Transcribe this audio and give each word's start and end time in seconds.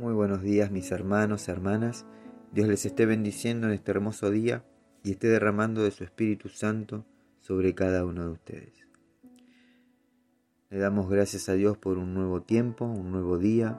Muy 0.00 0.14
buenos 0.14 0.40
días 0.40 0.70
mis 0.70 0.92
hermanos, 0.92 1.50
hermanas. 1.50 2.06
Dios 2.52 2.66
les 2.68 2.86
esté 2.86 3.04
bendiciendo 3.04 3.66
en 3.66 3.74
este 3.74 3.90
hermoso 3.90 4.30
día 4.30 4.64
y 5.04 5.10
esté 5.10 5.28
derramando 5.28 5.82
de 5.82 5.90
su 5.90 6.04
Espíritu 6.04 6.48
Santo 6.48 7.04
sobre 7.38 7.74
cada 7.74 8.06
uno 8.06 8.24
de 8.24 8.30
ustedes. 8.30 8.88
Le 10.70 10.78
damos 10.78 11.10
gracias 11.10 11.50
a 11.50 11.52
Dios 11.52 11.76
por 11.76 11.98
un 11.98 12.14
nuevo 12.14 12.40
tiempo, 12.40 12.86
un 12.86 13.12
nuevo 13.12 13.36
día. 13.36 13.78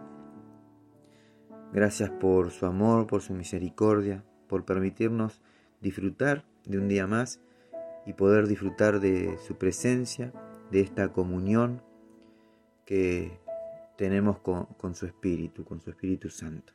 Gracias 1.73 2.11
por 2.11 2.51
su 2.51 2.67
amor, 2.67 3.07
por 3.07 3.23
su 3.23 3.33
misericordia, 3.33 4.23
por 4.47 4.63
permitirnos 4.63 5.41
disfrutar 5.81 6.45
de 6.67 6.77
un 6.77 6.87
día 6.87 7.07
más 7.07 7.41
y 8.05 8.13
poder 8.13 8.45
disfrutar 8.45 8.99
de 8.99 9.39
su 9.39 9.57
presencia, 9.57 10.31
de 10.69 10.81
esta 10.81 11.11
comunión 11.11 11.81
que 12.85 13.40
tenemos 14.01 14.39
con, 14.39 14.95
su 14.95 15.05
Espíritu, 15.05 15.63
con 15.63 15.79
su 15.79 15.91
Espíritu 15.91 16.31
Santo. 16.31 16.73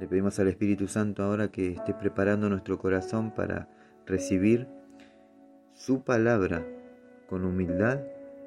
Le 0.00 0.08
pedimos 0.08 0.36
al 0.40 0.48
Espíritu 0.48 0.88
Santo 0.88 1.22
ahora 1.22 1.52
que 1.52 1.74
esté 1.74 1.94
preparando 1.94 2.48
nuestro 2.48 2.76
corazón 2.76 3.32
para 3.32 3.68
recibir 4.04 4.66
su 5.74 6.02
palabra 6.02 6.66
con 7.28 7.44
humildad 7.44 8.00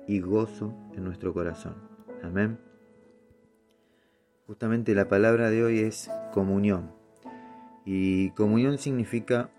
y 0.05 0.19
gozo 0.19 0.73
en 0.93 1.05
nuestro 1.05 1.33
corazón. 1.33 1.75
Amén. 2.23 2.59
Justamente 4.45 4.93
la 4.93 5.07
palabra 5.07 5.49
de 5.49 5.63
hoy 5.63 5.79
es 5.79 6.11
comunión. 6.33 6.91
Y 7.85 8.31
comunión 8.31 8.77
significa 8.77 9.49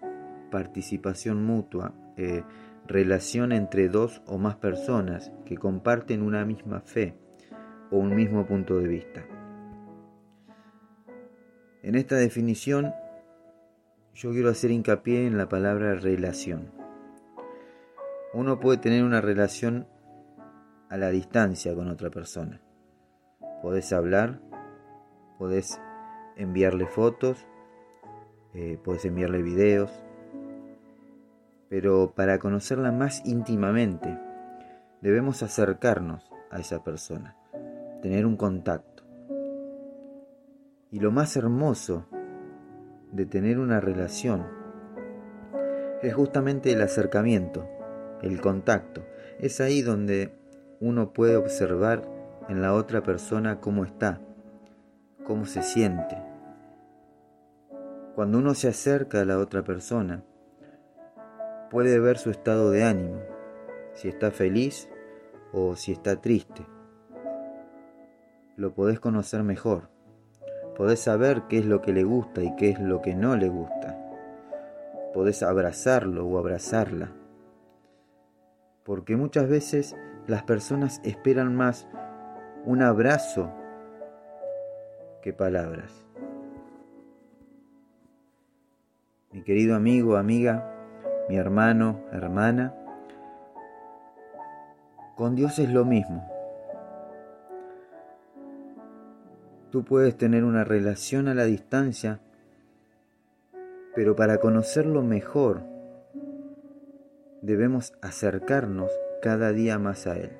participación 0.51 1.43
mutua, 1.47 1.95
eh, 2.19 2.43
relación 2.87 3.53
entre 3.53 3.89
dos 3.89 4.23
o 4.27 4.39
más 4.39 4.57
personas 4.57 5.33
que 5.45 5.57
comparten 5.57 6.23
una 6.23 6.45
misma 6.45 6.81
fe, 6.81 7.17
o 7.93 7.99
un 7.99 8.15
mismo 8.17 8.47
punto 8.47 8.79
de 8.79 8.89
vista. 8.89 9.25
En 11.83 11.95
esta 11.95 12.17
definición 12.17 12.93
yo 14.15 14.31
quiero 14.33 14.49
hacer 14.49 14.71
hincapié 14.71 15.27
en 15.27 15.37
la 15.37 15.49
palabra 15.49 15.95
relación. 15.95 16.71
Uno 18.35 18.61
puede 18.61 18.79
tener 18.79 19.05
una 19.05 19.21
relación 19.21 19.87
a 20.89 20.97
la 20.97 21.11
distancia 21.11 21.75
con 21.75 21.89
otra 21.89 22.11
persona. 22.11 22.63
Podés 23.63 23.93
hablar, 23.93 24.41
podés 25.39 25.81
enviarle 26.37 26.87
fotos, 26.87 27.47
eh, 28.55 28.79
podés 28.83 29.05
enviarle 29.05 29.43
videos, 29.43 29.91
pero 31.73 32.13
para 32.15 32.39
conocerla 32.39 32.93
más 32.93 33.23
íntimamente 33.25 34.19
debemos 35.01 35.43
acercarnos 35.43 36.31
a 36.51 36.61
esa 36.61 36.85
persona 36.85 37.35
tener 38.03 38.27
un 38.27 38.37
contacto. 38.37 39.05
Y 40.91 41.01
lo 41.01 41.11
más 41.13 41.35
hermoso 41.35 42.05
de 43.11 43.25
tener 43.25 43.59
una 43.59 43.81
relación 43.81 44.45
es 46.03 46.13
justamente 46.13 46.73
el 46.73 46.83
acercamiento, 46.83 47.67
el 48.21 48.43
contacto. 48.43 49.07
Es 49.39 49.59
ahí 49.63 49.81
donde 49.81 50.35
uno 50.79 51.15
puede 51.15 51.37
observar 51.37 52.07
en 52.51 52.61
la 52.61 52.75
otra 52.75 53.03
persona 53.03 53.61
cómo 53.61 53.87
está, 53.87 54.21
cómo 55.25 55.47
se 55.47 55.63
siente. 55.63 56.19
Cuando 58.15 58.37
uno 58.37 58.53
se 58.53 58.69
acerca 58.69 59.23
a 59.23 59.25
la 59.25 59.39
otra 59.39 59.65
persona, 59.65 60.23
puede 61.73 61.99
ver 61.99 62.19
su 62.19 62.31
estado 62.31 62.71
de 62.71 62.85
ánimo, 62.85 63.21
si 63.95 64.09
está 64.09 64.31
feliz 64.31 64.89
o 65.53 65.75
si 65.75 65.91
está 65.91 66.21
triste 66.21 66.65
lo 68.57 68.75
podés 68.75 69.01
conocer 69.01 69.43
mejor. 69.43 69.89
Podés 70.77 71.01
saber 71.01 71.43
qué 71.49 71.59
es 71.59 71.67
lo 71.67 71.83
que 71.83 71.93
le 71.93 72.05
gusta 72.05 72.43
y 72.43 72.55
qué 72.57 72.71
es 72.71 72.81
lo 72.81 73.03
que 73.03 73.15
no 73.15 73.37
le 73.37 73.49
gusta. 73.49 73.99
Podés 75.13 75.43
abrazarlo 75.43 76.27
o 76.27 76.39
abrazarla. 76.39 77.13
Porque 78.85 79.17
muchas 79.17 79.49
veces 79.49 79.97
las 80.27 80.43
personas 80.45 81.01
esperan 81.05 81.55
más 81.55 81.89
un 82.65 82.83
abrazo 82.83 83.53
que 85.23 85.33
palabras. 85.33 85.93
Mi 89.31 89.43
querido 89.43 89.77
amigo, 89.77 90.17
amiga, 90.17 90.72
mi 91.33 91.39
hermano, 91.39 91.99
hermana, 92.13 92.75
con 95.17 95.35
Dios 95.35 95.59
es 95.59 95.71
lo 95.71 95.87
mismo. 95.87 96.31
Tú 99.71 99.83
puedes 99.83 100.15
tener 100.19 100.45
una 100.45 100.63
relación 100.63 101.29
a 101.29 101.35
la 101.35 101.45
distancia, 101.45 102.21
pero 103.95 104.15
para 104.15 104.41
conocerlo 104.41 105.01
mejor 105.03 105.63
debemos 107.41 107.95
acercarnos 108.03 108.91
cada 109.23 109.53
día 109.53 109.79
más 109.79 110.07
a 110.07 110.19
Él, 110.19 110.33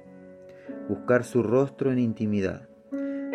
buscar 0.91 1.25
su 1.25 1.43
rostro 1.43 1.91
en 1.91 2.01
intimidad, 2.01 2.69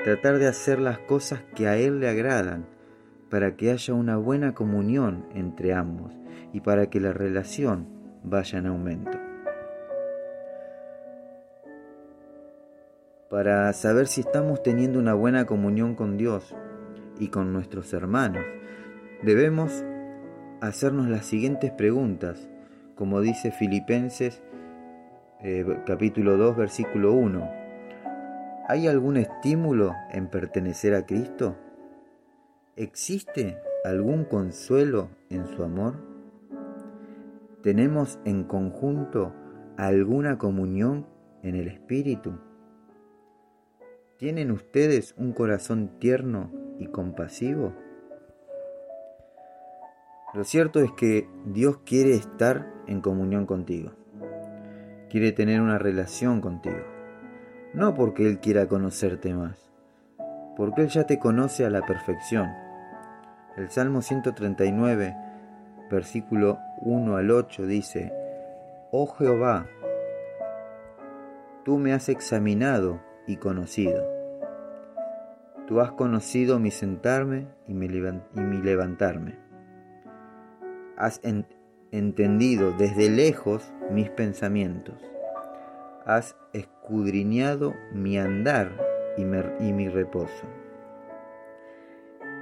tratar 0.03 0.37
de 0.37 0.45
hacer 0.45 0.77
las 0.77 0.99
cosas 0.99 1.41
que 1.55 1.67
a 1.67 1.75
Él 1.75 2.01
le 2.01 2.07
agradan 2.07 2.67
para 3.29 3.55
que 3.55 3.71
haya 3.71 3.93
una 3.93 4.17
buena 4.17 4.53
comunión 4.53 5.25
entre 5.33 5.73
ambos 5.73 6.13
y 6.53 6.61
para 6.61 6.89
que 6.89 6.99
la 6.99 7.13
relación 7.13 7.87
vaya 8.23 8.59
en 8.59 8.67
aumento. 8.67 9.17
para 13.29 13.71
saber 13.73 14.07
si 14.07 14.21
estamos 14.21 14.63
teniendo 14.63 14.99
una 14.99 15.13
buena 15.13 15.45
comunión 15.45 15.95
con 15.95 16.17
Dios 16.17 16.55
y 17.19 17.27
con 17.27 17.51
nuestros 17.51 17.93
hermanos, 17.93 18.43
debemos 19.21 19.83
hacernos 20.61 21.09
las 21.09 21.25
siguientes 21.25 21.71
preguntas, 21.71 22.47
como 22.95 23.21
dice 23.21 23.51
Filipenses 23.51 24.41
eh, 25.41 25.65
capítulo 25.85 26.37
2 26.37 26.57
versículo 26.57 27.13
1. 27.13 27.47
¿Hay 28.69 28.87
algún 28.87 29.17
estímulo 29.17 29.93
en 30.11 30.27
pertenecer 30.27 30.95
a 30.95 31.05
Cristo? 31.05 31.55
¿Existe 32.77 33.57
algún 33.83 34.23
consuelo 34.23 35.09
en 35.31 35.47
su 35.47 35.63
amor? 35.63 35.95
¿Tenemos 37.63 38.19
en 38.23 38.43
conjunto 38.43 39.33
alguna 39.77 40.37
comunión 40.37 41.07
en 41.41 41.55
el 41.55 41.69
Espíritu? 41.69 42.33
¿Tienen 44.17 44.51
ustedes 44.51 45.15
un 45.17 45.33
corazón 45.33 45.97
tierno 45.97 46.51
y 46.77 46.85
compasivo? 46.85 47.73
Lo 50.35 50.43
cierto 50.43 50.79
es 50.79 50.91
que 50.91 51.27
Dios 51.47 51.79
quiere 51.83 52.13
estar 52.13 52.71
en 52.85 53.01
comunión 53.01 53.47
contigo. 53.47 53.93
Quiere 55.09 55.31
tener 55.31 55.61
una 55.61 55.79
relación 55.79 56.41
contigo. 56.41 56.85
No 57.73 57.95
porque 57.95 58.27
Él 58.27 58.39
quiera 58.39 58.67
conocerte 58.67 59.33
más, 59.33 59.71
porque 60.55 60.81
Él 60.81 60.89
ya 60.89 61.07
te 61.07 61.17
conoce 61.17 61.65
a 61.65 61.71
la 61.71 61.81
perfección. 61.81 62.66
El 63.57 63.71
Salmo 63.71 64.03
139, 64.03 65.17
versículo 65.89 66.59
1 66.81 67.17
al 67.17 67.31
8 67.31 67.65
dice, 67.65 68.13
Oh 68.91 69.07
Jehová, 69.07 69.65
tú 71.65 71.79
me 71.79 71.91
has 71.91 72.07
examinado 72.07 73.01
y 73.25 73.37
conocido. 73.37 74.05
Tú 75.65 75.81
has 75.81 75.91
conocido 75.91 76.59
mi 76.59 76.69
sentarme 76.69 77.47
y 77.67 77.73
mi, 77.73 77.87
levantarme. 77.87 79.39
Has 80.95 81.19
entendido 81.91 82.73
desde 82.73 83.09
lejos 83.09 83.73
mis 83.89 84.11
pensamientos. 84.11 85.01
Has 86.05 86.35
escudriñado 86.53 87.73
mi 87.91 88.19
andar 88.19 88.71
y, 89.17 89.25
mi 89.25 89.89
reposo. 89.89 90.45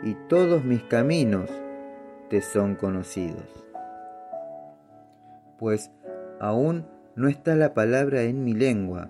Y 0.04 0.16
todos 0.28 0.64
mis 0.64 0.84
caminos 0.84 1.50
te 2.30 2.42
son 2.42 2.76
conocidos. 2.76 3.66
Pues 5.58 5.92
aún 6.40 6.86
no 7.16 7.28
está 7.28 7.56
la 7.56 7.74
palabra 7.74 8.24
en 8.24 8.44
mi 8.44 8.54
lengua, 8.54 9.10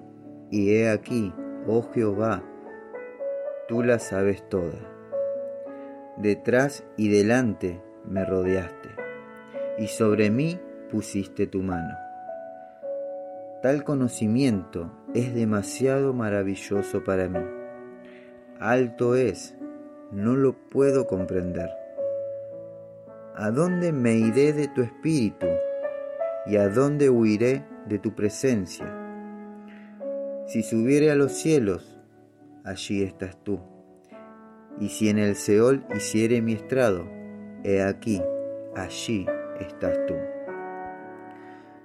y 0.51 0.75
he 0.75 0.89
aquí, 0.89 1.33
oh 1.67 1.81
Jehová, 1.91 2.43
tú 3.67 3.81
la 3.81 3.99
sabes 3.99 4.47
toda. 4.47 4.79
Detrás 6.17 6.85
y 6.97 7.09
delante 7.09 7.81
me 8.07 8.23
rodeaste, 8.23 8.89
y 9.79 9.87
sobre 9.87 10.29
mí 10.29 10.59
pusiste 10.91 11.47
tu 11.47 11.61
mano. 11.61 11.95
Tal 13.61 13.83
conocimiento 13.83 14.91
es 15.15 15.33
demasiado 15.33 16.13
maravilloso 16.13 17.03
para 17.03 17.27
mí. 17.27 17.43
Alto 18.59 19.15
es, 19.15 19.57
no 20.15 20.37
lo 20.37 20.53
puedo 20.53 21.07
comprender. 21.07 21.69
¿A 23.35 23.51
dónde 23.51 23.91
me 23.91 24.13
iré 24.13 24.53
de 24.53 24.69
tu 24.69 24.81
espíritu? 24.81 25.45
¿Y 26.45 26.55
a 26.55 26.69
dónde 26.69 27.09
huiré 27.09 27.65
de 27.85 27.99
tu 27.99 28.15
presencia? 28.15 28.85
Si 30.47 30.63
subiere 30.63 31.11
a 31.11 31.15
los 31.15 31.33
cielos, 31.33 32.01
allí 32.63 33.03
estás 33.03 33.37
tú. 33.43 33.59
y 34.79 34.89
si 34.89 35.09
en 35.09 35.19
el 35.19 35.35
Seol 35.35 35.85
hiciere 35.95 36.41
mi 36.41 36.53
estrado, 36.53 37.07
he 37.63 37.81
aquí, 37.81 38.21
allí 38.75 39.25
estás 39.59 40.05
tú. 40.05 40.15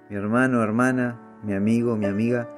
Mi 0.09 0.17
hermano, 0.17 0.61
hermana, 0.61 1.39
mi 1.43 1.53
amigo, 1.53 1.95
mi 1.95 2.05
amiga, 2.05 2.49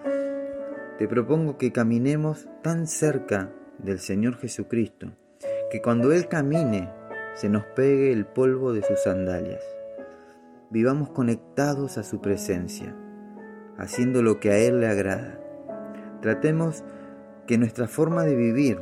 te 0.98 1.08
propongo 1.08 1.58
que 1.58 1.72
caminemos 1.72 2.50
tan 2.64 2.88
cerca 2.88 3.52
del 3.78 4.00
Señor 4.00 4.38
Jesucristo, 4.38 5.12
que 5.74 5.82
cuando 5.82 6.14
Él 6.14 6.28
camine 6.28 6.88
se 7.34 7.50
nos 7.50 7.66
pegue 7.66 8.12
el 8.12 8.28
polvo 8.28 8.74
de 8.74 8.84
sus 8.84 9.00
sandalias. 9.00 9.64
Vivamos 10.70 11.10
conectados 11.10 11.98
a 11.98 12.04
su 12.04 12.22
presencia, 12.22 12.96
haciendo 13.80 14.22
lo 14.22 14.40
que 14.40 14.52
a 14.52 14.58
Él 14.60 14.82
le 14.82 14.88
agrada. 14.88 15.40
Tratemos 16.22 16.84
que 17.48 17.58
nuestra 17.58 17.88
forma 17.88 18.24
de 18.24 18.36
vivir 18.36 18.82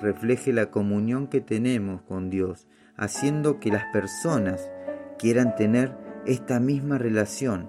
refleje 0.00 0.52
la 0.52 0.70
comunión 0.70 1.26
que 1.26 1.40
tenemos 1.40 2.02
con 2.02 2.30
Dios, 2.30 2.68
haciendo 2.96 3.58
que 3.58 3.70
las 3.70 3.86
personas 3.92 4.70
quieran 5.18 5.56
tener 5.56 5.90
esta 6.24 6.60
misma 6.60 6.98
relación, 6.98 7.68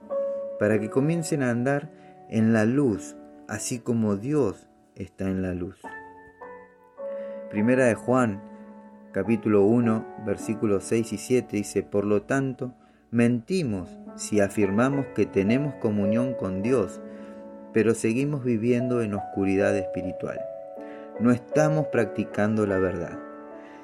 para 0.59 0.79
que 0.79 0.91
comiencen 0.91 1.41
a 1.41 1.49
andar 1.49 1.89
en 2.29 2.53
la 2.53 2.65
luz, 2.65 3.15
así 3.47 3.79
como 3.79 4.15
Dios 4.15 4.69
está 4.93 5.25
en 5.25 5.41
la 5.41 5.55
luz. 5.55 5.81
Primera 7.49 7.85
de 7.85 7.95
Juan, 7.95 8.41
capítulo 9.13 9.63
1, 9.63 10.05
versículos 10.25 10.83
6 10.83 11.13
y 11.13 11.17
7 11.17 11.55
dice, 11.55 11.81
por 11.81 12.03
lo 12.03 12.23
tanto, 12.23 12.73
mentimos 13.09 13.89
si 14.17 14.41
afirmamos 14.41 15.05
que 15.15 15.25
tenemos 15.25 15.73
comunión 15.75 16.33
con 16.33 16.61
Dios, 16.61 16.99
pero 17.71 17.93
seguimos 17.93 18.43
viviendo 18.43 19.01
en 19.01 19.13
oscuridad 19.13 19.77
espiritual. 19.77 20.41
No 21.21 21.31
estamos 21.31 21.87
practicando 21.87 22.65
la 22.65 22.79
verdad. 22.79 23.17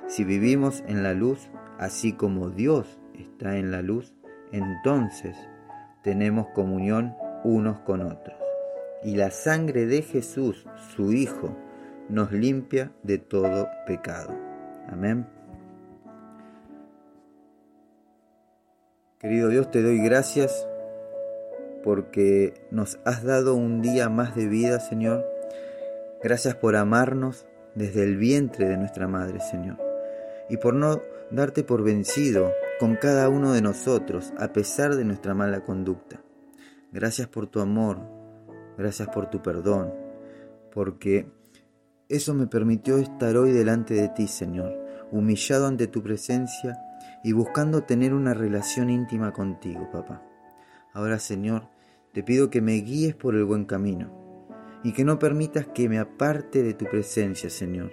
Si 0.07 0.25
vivimos 0.25 0.83
en 0.87 1.01
la 1.01 1.13
luz, 1.13 1.49
así 1.79 2.11
como 2.11 2.49
Dios 2.49 2.99
está 3.17 3.55
en 3.55 3.71
la 3.71 3.81
luz, 3.81 4.13
entonces 4.51 5.37
tenemos 6.01 6.47
comunión 6.49 7.15
unos 7.45 7.79
con 7.79 8.01
otros. 8.01 8.35
Y 9.05 9.15
la 9.15 9.31
sangre 9.31 9.85
de 9.85 10.01
Jesús, 10.01 10.67
su 10.95 11.13
Hijo, 11.13 11.55
nos 12.09 12.31
limpia 12.31 12.91
de 13.03 13.17
todo 13.17 13.67
pecado. 13.85 14.35
Amén. 14.87 15.27
Querido 19.19 19.49
Dios, 19.49 19.71
te 19.71 19.81
doy 19.81 19.99
gracias 19.99 20.67
porque 21.83 22.53
nos 22.71 22.99
has 23.05 23.23
dado 23.23 23.55
un 23.55 23.81
día 23.81 24.09
más 24.09 24.35
de 24.35 24.47
vida, 24.47 24.79
Señor. 24.79 25.25
Gracias 26.21 26.55
por 26.55 26.75
amarnos 26.75 27.45
desde 27.75 28.03
el 28.03 28.17
vientre 28.17 28.67
de 28.67 28.77
nuestra 28.77 29.07
Madre, 29.07 29.39
Señor. 29.39 29.77
Y 30.49 30.57
por 30.57 30.73
no 30.73 31.01
darte 31.31 31.63
por 31.63 31.83
vencido 31.83 32.51
con 32.79 32.95
cada 32.95 33.29
uno 33.29 33.53
de 33.53 33.61
nosotros 33.61 34.33
a 34.37 34.53
pesar 34.53 34.95
de 34.95 35.05
nuestra 35.05 35.33
mala 35.33 35.63
conducta. 35.63 36.21
Gracias 36.91 37.27
por 37.27 37.47
tu 37.47 37.59
amor, 37.59 37.99
gracias 38.77 39.07
por 39.09 39.29
tu 39.29 39.41
perdón, 39.41 39.93
porque 40.71 41.27
eso 42.09 42.33
me 42.33 42.47
permitió 42.47 42.97
estar 42.97 43.37
hoy 43.37 43.51
delante 43.51 43.93
de 43.93 44.09
ti, 44.09 44.27
Señor, 44.27 44.77
humillado 45.11 45.67
ante 45.67 45.87
tu 45.87 46.03
presencia 46.03 46.77
y 47.23 47.31
buscando 47.31 47.83
tener 47.83 48.13
una 48.13 48.33
relación 48.33 48.89
íntima 48.89 49.31
contigo, 49.31 49.89
papá. 49.91 50.21
Ahora, 50.93 51.19
Señor, 51.19 51.69
te 52.13 52.23
pido 52.23 52.49
que 52.49 52.61
me 52.61 52.73
guíes 52.73 53.15
por 53.15 53.35
el 53.35 53.45
buen 53.45 53.65
camino 53.65 54.11
y 54.83 54.93
que 54.93 55.05
no 55.05 55.17
permitas 55.17 55.67
que 55.67 55.89
me 55.89 55.97
aparte 55.97 56.61
de 56.61 56.73
tu 56.73 56.85
presencia, 56.85 57.49
Señor. 57.49 57.91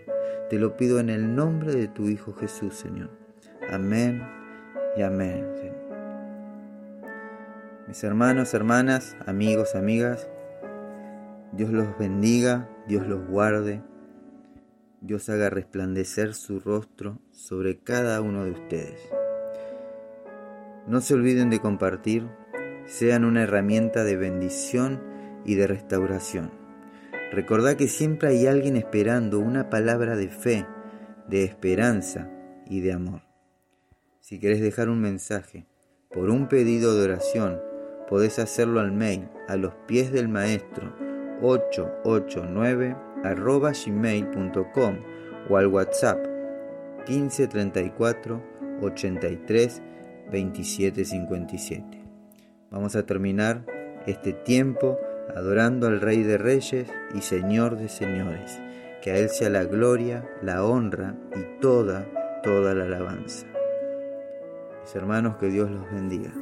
Te 0.50 0.58
lo 0.58 0.76
pido 0.76 0.98
en 0.98 1.08
el 1.08 1.34
nombre 1.34 1.74
de 1.74 1.86
tu 1.86 2.08
Hijo 2.08 2.34
Jesús, 2.34 2.74
Señor. 2.74 3.10
Amén 3.70 4.22
y 4.96 5.02
amén. 5.02 5.46
Mis 7.86 8.04
hermanos, 8.04 8.54
hermanas, 8.54 9.16
amigos, 9.26 9.74
amigas, 9.74 10.28
Dios 11.52 11.70
los 11.70 11.98
bendiga, 11.98 12.68
Dios 12.86 13.06
los 13.06 13.26
guarde, 13.26 13.82
Dios 15.02 15.30
haga 15.30 15.48
resplandecer 15.48 16.34
su 16.34 16.60
rostro 16.60 17.18
sobre 17.32 17.78
cada 17.78 18.20
uno 18.20 18.44
de 18.44 18.50
ustedes. 18.50 19.00
No 20.86 21.00
se 21.00 21.14
olviden 21.14 21.48
de 21.48 21.58
compartir, 21.58 22.28
sean 22.84 23.24
una 23.24 23.44
herramienta 23.44 24.04
de 24.04 24.16
bendición 24.16 25.00
y 25.46 25.54
de 25.54 25.66
restauración. 25.66 26.50
Recordá 27.32 27.78
que 27.78 27.88
siempre 27.88 28.28
hay 28.28 28.46
alguien 28.46 28.76
esperando 28.76 29.38
una 29.38 29.70
palabra 29.70 30.16
de 30.16 30.28
fe, 30.28 30.66
de 31.28 31.44
esperanza 31.44 32.30
y 32.66 32.80
de 32.80 32.92
amor. 32.92 33.22
Si 34.20 34.38
querés 34.38 34.60
dejar 34.60 34.90
un 34.90 35.00
mensaje 35.00 35.66
por 36.12 36.28
un 36.28 36.46
pedido 36.46 36.94
de 36.94 37.04
oración, 37.04 37.58
podés 38.06 38.38
hacerlo 38.38 38.80
al 38.80 38.92
mail 38.92 39.30
a 39.48 39.56
los 39.56 39.72
pies 39.86 40.12
del 40.12 40.28
maestro 40.28 40.94
889 41.40 42.88
arroba 42.90 43.09
gmail.com 43.22 44.96
o 45.48 45.56
al 45.56 45.66
WhatsApp 45.66 46.26
1534 47.08 48.42
83 48.82 49.82
2757. 50.30 52.04
Vamos 52.70 52.96
a 52.96 53.04
terminar 53.04 53.64
este 54.06 54.32
tiempo 54.32 54.98
adorando 55.34 55.86
al 55.86 56.00
Rey 56.00 56.22
de 56.22 56.38
Reyes 56.38 56.86
y 57.14 57.20
Señor 57.20 57.76
de 57.76 57.88
Señores. 57.88 58.60
Que 59.02 59.12
a 59.12 59.18
Él 59.18 59.30
sea 59.30 59.48
la 59.48 59.64
gloria, 59.64 60.28
la 60.42 60.64
honra 60.64 61.16
y 61.34 61.60
toda, 61.60 62.06
toda 62.42 62.74
la 62.74 62.84
alabanza. 62.84 63.46
Mis 64.82 64.94
hermanos, 64.94 65.36
que 65.36 65.46
Dios 65.48 65.70
los 65.70 65.90
bendiga. 65.90 66.32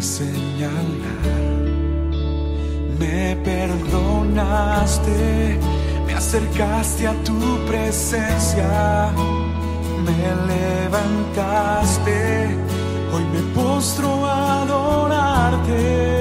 Señalar. 0.00 1.24
Me 2.98 3.36
perdonaste, 3.44 5.10
me 6.06 6.14
acercaste 6.14 7.06
a 7.06 7.14
tu 7.24 7.38
presencia, 7.66 9.10
me 10.06 10.18
levantaste, 10.52 12.16
hoy 13.12 13.24
me 13.32 13.40
postro 13.54 14.26
a 14.26 14.62
adorarte. 14.62 16.18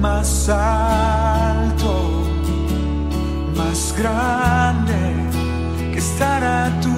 más 0.00 0.48
alto, 0.48 2.24
más 3.56 3.94
grande 3.98 5.14
que 5.92 5.98
estar 5.98 6.42
a 6.44 6.80
tus 6.80 6.97